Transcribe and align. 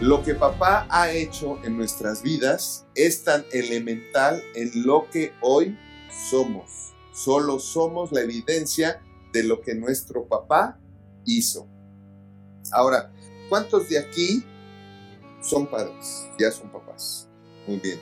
Lo 0.00 0.22
que 0.22 0.36
papá 0.36 0.86
ha 0.90 1.10
hecho 1.10 1.58
en 1.64 1.76
nuestras 1.76 2.22
vidas 2.22 2.86
es 2.94 3.24
tan 3.24 3.44
elemental 3.50 4.40
en 4.54 4.70
lo 4.86 5.10
que 5.10 5.32
hoy 5.40 5.76
somos. 6.30 6.92
Solo 7.12 7.58
somos 7.58 8.12
la 8.12 8.20
evidencia 8.20 9.02
de 9.32 9.42
lo 9.42 9.60
que 9.60 9.74
nuestro 9.74 10.28
papá 10.28 10.78
hizo. 11.24 11.66
Ahora, 12.70 13.12
¿cuántos 13.48 13.88
de 13.88 13.98
aquí 13.98 14.44
son 15.42 15.66
padres? 15.66 16.28
Ya 16.38 16.52
son 16.52 16.70
papás. 16.70 17.26
Muy 17.66 17.78
bien. 17.78 17.98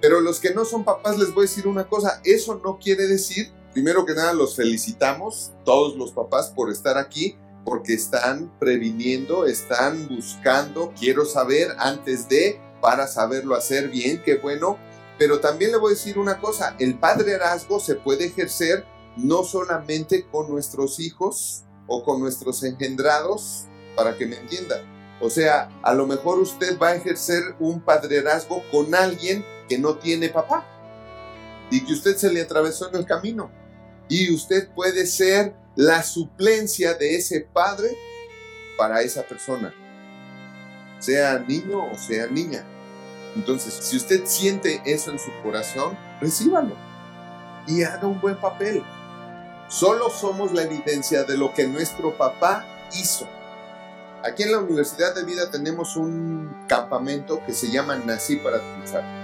Pero 0.00 0.20
los 0.20 0.38
que 0.38 0.54
no 0.54 0.64
son 0.64 0.84
papás 0.84 1.18
les 1.18 1.34
voy 1.34 1.46
a 1.46 1.48
decir 1.48 1.66
una 1.66 1.88
cosa, 1.88 2.20
eso 2.24 2.60
no 2.62 2.78
quiere 2.78 3.08
decir, 3.08 3.50
primero 3.72 4.06
que 4.06 4.14
nada 4.14 4.32
los 4.34 4.54
felicitamos, 4.54 5.50
todos 5.64 5.96
los 5.96 6.12
papás, 6.12 6.50
por 6.50 6.70
estar 6.70 6.96
aquí, 6.96 7.36
porque 7.64 7.94
están 7.94 8.52
previniendo, 8.58 9.46
están 9.46 10.08
buscando, 10.08 10.92
quiero 10.98 11.24
saber 11.24 11.74
antes 11.78 12.28
de, 12.28 12.60
para 12.80 13.06
saberlo 13.06 13.54
hacer 13.54 13.88
bien, 13.88 14.22
qué 14.24 14.36
bueno. 14.36 14.78
Pero 15.18 15.40
también 15.40 15.70
le 15.70 15.76
voy 15.76 15.92
a 15.92 15.94
decir 15.94 16.18
una 16.18 16.40
cosa, 16.40 16.74
el 16.78 16.98
padrerazgo 16.98 17.78
se 17.78 17.94
puede 17.94 18.26
ejercer 18.26 18.84
no 19.16 19.44
solamente 19.44 20.26
con 20.26 20.50
nuestros 20.50 20.98
hijos 20.98 21.64
o 21.86 22.02
con 22.02 22.20
nuestros 22.20 22.62
engendrados, 22.64 23.66
para 23.94 24.16
que 24.16 24.26
me 24.26 24.36
entienda. 24.36 24.82
O 25.20 25.30
sea, 25.30 25.68
a 25.82 25.94
lo 25.94 26.06
mejor 26.06 26.38
usted 26.40 26.78
va 26.78 26.88
a 26.88 26.94
ejercer 26.96 27.54
un 27.60 27.80
padrerazgo 27.80 28.62
con 28.72 28.94
alguien 28.94 29.44
que 29.68 29.78
no 29.78 29.96
tiene 29.98 30.28
papá 30.28 30.66
y 31.70 31.84
que 31.84 31.92
usted 31.92 32.16
se 32.16 32.32
le 32.32 32.42
atravesó 32.42 32.88
en 32.88 32.96
el 32.96 33.06
camino. 33.06 33.50
Y 34.08 34.34
usted 34.34 34.68
puede 34.74 35.06
ser 35.06 35.54
la 35.76 36.02
suplencia 36.02 36.94
de 36.94 37.16
ese 37.16 37.40
padre 37.40 37.96
para 38.76 39.02
esa 39.02 39.22
persona, 39.22 39.74
sea 40.98 41.38
niño 41.38 41.90
o 41.90 41.96
sea 41.96 42.26
niña. 42.26 42.64
Entonces, 43.34 43.72
si 43.74 43.96
usted 43.96 44.26
siente 44.26 44.82
eso 44.84 45.10
en 45.10 45.18
su 45.18 45.30
corazón, 45.42 45.96
recíbalo 46.20 46.76
y 47.66 47.82
haga 47.82 48.06
un 48.06 48.20
buen 48.20 48.36
papel. 48.36 48.82
Solo 49.68 50.10
somos 50.10 50.52
la 50.52 50.62
evidencia 50.62 51.24
de 51.24 51.38
lo 51.38 51.54
que 51.54 51.66
nuestro 51.66 52.16
papá 52.18 52.66
hizo. 52.92 53.26
Aquí 54.22 54.42
en 54.42 54.52
la 54.52 54.58
Universidad 54.58 55.14
de 55.14 55.24
Vida 55.24 55.50
tenemos 55.50 55.96
un 55.96 56.66
campamento 56.68 57.40
que 57.46 57.52
se 57.52 57.70
llama 57.70 57.96
Nací 57.96 58.36
para 58.36 58.60
triunfar. 58.60 59.21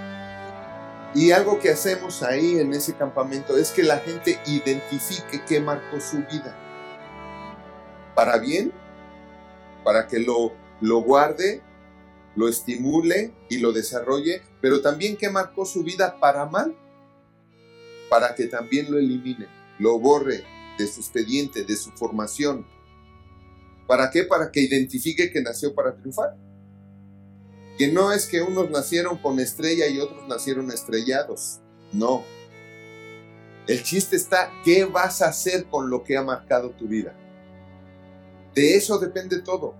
Y 1.15 1.31
algo 1.31 1.59
que 1.59 1.69
hacemos 1.69 2.21
ahí 2.21 2.59
en 2.59 2.71
ese 2.73 2.93
campamento 2.95 3.57
es 3.57 3.71
que 3.71 3.83
la 3.83 3.97
gente 3.99 4.39
identifique 4.45 5.41
qué 5.47 5.59
marcó 5.59 5.99
su 5.99 6.17
vida. 6.17 6.55
Para 8.15 8.37
bien, 8.37 8.71
para 9.83 10.07
que 10.07 10.19
lo, 10.19 10.53
lo 10.81 11.01
guarde, 11.01 11.63
lo 12.35 12.47
estimule 12.47 13.33
y 13.49 13.57
lo 13.57 13.71
desarrolle, 13.71 14.43
pero 14.61 14.81
también 14.81 15.17
qué 15.17 15.29
marcó 15.29 15.65
su 15.65 15.83
vida 15.83 16.19
para 16.19 16.45
mal, 16.45 16.75
para 18.09 18.35
que 18.35 18.45
también 18.45 18.91
lo 18.91 18.99
elimine, 18.99 19.47
lo 19.79 19.99
borre 19.99 20.43
de 20.77 20.87
su 20.87 20.99
expediente, 20.99 21.63
de 21.63 21.75
su 21.75 21.91
formación. 21.91 22.67
¿Para 23.87 24.11
qué? 24.11 24.25
Para 24.25 24.51
que 24.51 24.61
identifique 24.61 25.31
que 25.31 25.41
nació 25.41 25.73
para 25.73 25.95
triunfar 25.95 26.35
que 27.79 27.87
no 27.87 28.11
es 28.11 28.27
que 28.27 28.41
unos 28.41 28.69
nacieron 28.69 29.17
con 29.19 29.39
estrella 29.39 29.87
y 29.87 30.01
otros 30.01 30.27
nacieron 30.27 30.69
estrellados. 30.69 31.61
No. 31.93 32.23
El 33.67 33.83
chiste 33.83 34.17
está, 34.17 34.51
¿qué 34.65 34.83
vas 34.83 35.21
a 35.21 35.29
hacer 35.29 35.65
con 35.67 35.89
lo 35.89 36.03
que 36.03 36.17
ha 36.17 36.21
marcado 36.21 36.71
tu 36.71 36.87
vida? 36.89 37.15
De 38.53 38.75
eso 38.75 38.99
depende 38.99 39.39
todo. 39.41 39.75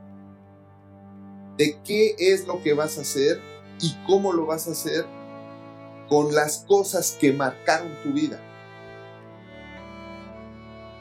De 1.57 1.77
qué 1.83 2.15
es 2.17 2.47
lo 2.47 2.63
que 2.63 2.73
vas 2.73 2.97
a 2.97 3.01
hacer 3.01 3.41
y 3.81 3.93
cómo 4.07 4.31
lo 4.31 4.45
vas 4.45 4.69
a 4.69 4.71
hacer 4.71 5.05
con 6.07 6.33
las 6.33 6.59
cosas 6.59 7.17
que 7.19 7.33
marcaron 7.33 7.91
tu 8.01 8.13
vida. 8.13 8.39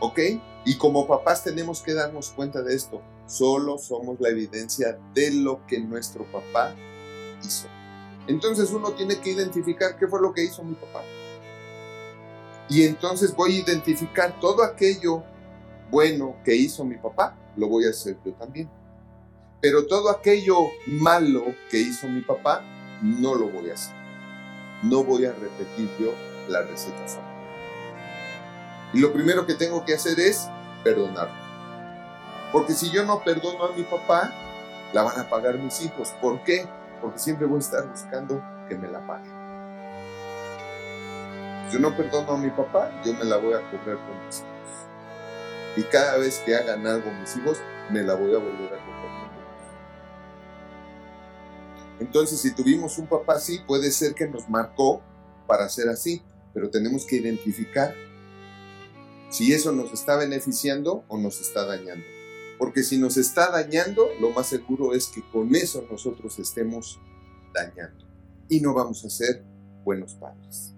¿Ok? 0.00 0.18
Y 0.64 0.76
como 0.76 1.06
papás 1.06 1.44
tenemos 1.44 1.80
que 1.80 1.94
darnos 1.94 2.30
cuenta 2.30 2.62
de 2.62 2.74
esto. 2.74 3.00
Solo 3.26 3.78
somos 3.78 4.20
la 4.20 4.28
evidencia 4.28 4.98
de 5.14 5.30
lo 5.30 5.66
que 5.66 5.80
nuestro 5.80 6.24
papá 6.30 6.74
hizo. 7.44 7.68
Entonces 8.26 8.70
uno 8.70 8.92
tiene 8.92 9.18
que 9.18 9.30
identificar 9.30 9.98
qué 9.98 10.06
fue 10.06 10.20
lo 10.20 10.32
que 10.32 10.44
hizo 10.44 10.62
mi 10.62 10.74
papá. 10.74 11.02
Y 12.68 12.82
entonces 12.82 13.34
voy 13.34 13.56
a 13.56 13.60
identificar 13.60 14.38
todo 14.40 14.62
aquello 14.62 15.22
bueno 15.90 16.36
que 16.44 16.54
hizo 16.54 16.84
mi 16.84 16.96
papá, 16.96 17.36
lo 17.56 17.68
voy 17.68 17.86
a 17.86 17.90
hacer 17.90 18.18
yo 18.24 18.32
también. 18.34 18.70
Pero 19.60 19.86
todo 19.86 20.10
aquello 20.10 20.56
malo 20.86 21.44
que 21.70 21.78
hizo 21.78 22.06
mi 22.08 22.20
papá, 22.20 22.62
no 23.02 23.34
lo 23.34 23.48
voy 23.48 23.70
a 23.70 23.74
hacer. 23.74 23.96
No 24.82 25.02
voy 25.02 25.24
a 25.24 25.32
repetir 25.32 25.90
yo 25.98 26.12
la 26.48 26.62
receta 26.62 27.37
Y 28.92 29.00
lo 29.00 29.12
primero 29.12 29.46
que 29.46 29.54
tengo 29.54 29.84
que 29.84 29.94
hacer 29.94 30.18
es 30.18 30.48
perdonarlo. 30.82 31.48
Porque 32.52 32.72
si 32.72 32.90
yo 32.90 33.04
no 33.04 33.22
perdono 33.22 33.64
a 33.64 33.72
mi 33.72 33.82
papá, 33.82 34.32
la 34.92 35.02
van 35.02 35.20
a 35.20 35.28
pagar 35.28 35.58
mis 35.58 35.82
hijos. 35.82 36.14
¿Por 36.20 36.42
qué? 36.42 36.66
porque 37.00 37.18
siempre 37.18 37.46
voy 37.46 37.56
a 37.56 37.60
estar 37.60 37.88
buscando 37.88 38.42
que 38.68 38.76
me 38.76 38.88
la 38.88 39.06
pague. 39.06 39.28
Yo 41.72 41.78
no 41.78 41.96
perdono 41.96 42.32
a 42.32 42.38
mi 42.38 42.50
papá, 42.50 42.90
yo 43.04 43.12
me 43.14 43.24
la 43.24 43.36
voy 43.36 43.52
a 43.52 43.60
cobrar 43.70 43.96
con 43.96 44.26
mis 44.26 44.38
hijos. 44.38 44.48
Y 45.76 45.82
cada 45.84 46.18
vez 46.18 46.42
que 46.44 46.56
hagan 46.56 46.86
algo 46.86 47.10
mis 47.12 47.36
hijos, 47.36 47.58
me 47.90 48.02
la 48.02 48.14
voy 48.14 48.34
a 48.34 48.38
volver 48.38 48.72
a 48.72 48.84
cobrar 48.84 49.02
con 49.02 49.10
ellos. 49.20 49.62
Entonces, 52.00 52.40
si 52.40 52.54
tuvimos 52.54 52.98
un 52.98 53.06
papá 53.06 53.34
así, 53.34 53.58
puede 53.66 53.90
ser 53.90 54.14
que 54.14 54.26
nos 54.26 54.48
marcó 54.48 55.02
para 55.46 55.68
ser 55.68 55.88
así, 55.88 56.22
pero 56.54 56.70
tenemos 56.70 57.04
que 57.04 57.16
identificar 57.16 57.94
si 59.30 59.52
eso 59.52 59.72
nos 59.72 59.92
está 59.92 60.16
beneficiando 60.16 61.04
o 61.08 61.18
nos 61.18 61.40
está 61.40 61.66
dañando. 61.66 62.04
Porque 62.58 62.82
si 62.82 62.98
nos 62.98 63.16
está 63.16 63.50
dañando, 63.50 64.08
lo 64.20 64.30
más 64.30 64.48
seguro 64.48 64.94
es 64.94 65.06
que 65.06 65.22
con 65.30 65.54
eso 65.54 65.86
nosotros 65.90 66.38
estemos 66.38 66.98
dañando. 67.54 68.04
Y 68.48 68.60
no 68.60 68.74
vamos 68.74 69.04
a 69.04 69.10
ser 69.10 69.44
buenos 69.84 70.14
padres. 70.14 70.74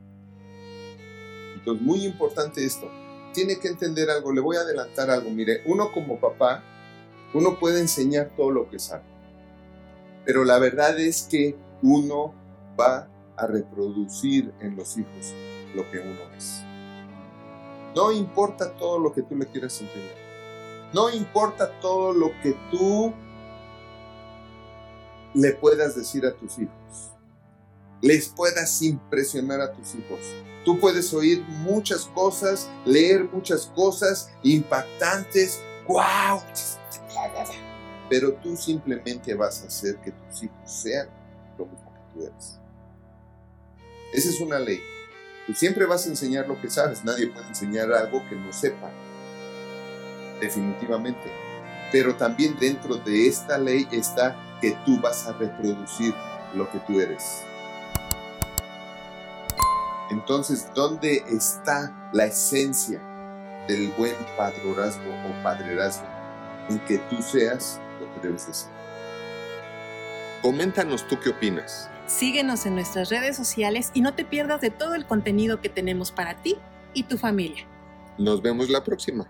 Entonces, 1.54 1.84
muy 1.84 2.04
importante 2.04 2.64
esto. 2.64 2.90
Tiene 3.32 3.58
que 3.58 3.68
entender 3.68 4.10
algo, 4.10 4.32
le 4.32 4.40
voy 4.40 4.56
a 4.56 4.60
adelantar 4.60 5.10
algo. 5.10 5.30
Mire, 5.30 5.62
uno 5.66 5.92
como 5.92 6.20
papá, 6.20 6.62
uno 7.32 7.58
puede 7.58 7.80
enseñar 7.80 8.32
todo 8.36 8.50
lo 8.50 8.68
que 8.68 8.78
sabe. 8.78 9.04
Pero 10.24 10.44
la 10.44 10.58
verdad 10.58 10.98
es 10.98 11.22
que 11.22 11.56
uno 11.82 12.34
va 12.78 13.08
a 13.36 13.46
reproducir 13.46 14.52
en 14.60 14.76
los 14.76 14.98
hijos 14.98 15.34
lo 15.74 15.88
que 15.90 15.98
uno 15.98 16.20
es. 16.36 16.69
No 17.94 18.12
importa 18.12 18.72
todo 18.76 18.98
lo 18.98 19.12
que 19.12 19.22
tú 19.22 19.36
le 19.36 19.46
quieras 19.46 19.80
enseñar. 19.80 20.14
No 20.92 21.10
importa 21.10 21.78
todo 21.80 22.12
lo 22.12 22.32
que 22.42 22.56
tú 22.70 23.12
le 25.34 25.52
puedas 25.52 25.94
decir 25.94 26.26
a 26.26 26.34
tus 26.34 26.58
hijos, 26.58 27.12
les 28.00 28.28
puedas 28.28 28.82
impresionar 28.82 29.60
a 29.60 29.72
tus 29.72 29.94
hijos. 29.94 30.20
Tú 30.64 30.78
puedes 30.80 31.12
oír 31.14 31.42
muchas 31.42 32.06
cosas, 32.06 32.68
leer 32.84 33.24
muchas 33.32 33.66
cosas 33.66 34.30
impactantes, 34.42 35.60
wow, 35.86 36.40
pero 38.08 38.34
tú 38.34 38.56
simplemente 38.56 39.34
vas 39.34 39.62
a 39.62 39.68
hacer 39.68 39.96
que 39.98 40.10
tus 40.10 40.42
hijos 40.42 40.70
sean 40.70 41.08
lo 41.56 41.66
mismo 41.66 41.92
que 41.94 42.14
tú 42.14 42.26
eres. 42.26 42.58
Esa 44.12 44.28
es 44.28 44.40
una 44.40 44.58
ley. 44.58 44.80
Tú 45.50 45.56
siempre 45.56 45.84
vas 45.84 46.06
a 46.06 46.10
enseñar 46.10 46.46
lo 46.46 46.60
que 46.60 46.70
sabes, 46.70 47.02
nadie 47.02 47.26
puede 47.26 47.48
enseñar 47.48 47.92
algo 47.92 48.24
que 48.28 48.36
no 48.36 48.52
sepa 48.52 48.88
definitivamente. 50.40 51.28
Pero 51.90 52.14
también 52.14 52.56
dentro 52.60 52.94
de 52.94 53.26
esta 53.26 53.58
ley 53.58 53.84
está 53.90 54.36
que 54.60 54.78
tú 54.86 55.00
vas 55.00 55.26
a 55.26 55.32
reproducir 55.32 56.14
lo 56.54 56.70
que 56.70 56.78
tú 56.86 57.00
eres. 57.00 57.42
Entonces, 60.12 60.68
¿dónde 60.72 61.24
está 61.28 62.10
la 62.12 62.26
esencia 62.26 63.02
del 63.66 63.88
buen 63.98 64.14
padrorazgo 64.36 65.10
o 65.10 65.42
padrerazgo? 65.42 66.06
En 66.68 66.78
que 66.84 66.98
tú 67.10 67.20
seas 67.22 67.80
lo 67.98 68.06
que 68.14 68.28
debes 68.28 68.42
ser. 68.42 68.70
Coméntanos 70.42 71.08
tú 71.08 71.18
qué 71.18 71.30
opinas. 71.30 71.90
Síguenos 72.10 72.66
en 72.66 72.74
nuestras 72.74 73.08
redes 73.08 73.36
sociales 73.36 73.92
y 73.94 74.00
no 74.00 74.14
te 74.14 74.24
pierdas 74.24 74.60
de 74.60 74.70
todo 74.70 74.96
el 74.96 75.06
contenido 75.06 75.60
que 75.60 75.68
tenemos 75.68 76.10
para 76.10 76.42
ti 76.42 76.56
y 76.92 77.04
tu 77.04 77.16
familia. 77.16 77.64
Nos 78.18 78.42
vemos 78.42 78.68
la 78.68 78.82
próxima. 78.82 79.28